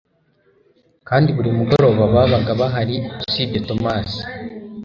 [1.07, 2.95] kandi buri mugoroba babaga bahari
[3.27, 4.21] usibye Tomasi.